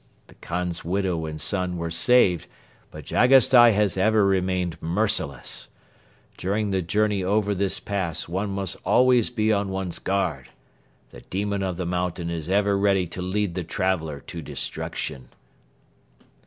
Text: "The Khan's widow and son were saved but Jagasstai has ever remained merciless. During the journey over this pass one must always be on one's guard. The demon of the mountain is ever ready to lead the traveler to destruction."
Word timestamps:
"The 0.25 0.33
Khan's 0.33 0.83
widow 0.83 1.27
and 1.27 1.39
son 1.39 1.77
were 1.77 1.91
saved 1.91 2.47
but 2.89 3.05
Jagasstai 3.05 3.73
has 3.73 3.97
ever 3.97 4.25
remained 4.25 4.81
merciless. 4.81 5.69
During 6.37 6.71
the 6.71 6.81
journey 6.81 7.23
over 7.23 7.53
this 7.53 7.79
pass 7.79 8.27
one 8.27 8.49
must 8.49 8.77
always 8.83 9.29
be 9.29 9.53
on 9.53 9.69
one's 9.69 9.99
guard. 9.99 10.49
The 11.11 11.21
demon 11.21 11.61
of 11.61 11.77
the 11.77 11.85
mountain 11.85 12.31
is 12.31 12.49
ever 12.49 12.79
ready 12.79 13.05
to 13.09 13.21
lead 13.21 13.53
the 13.53 13.63
traveler 13.63 14.19
to 14.21 14.41
destruction." 14.41 15.29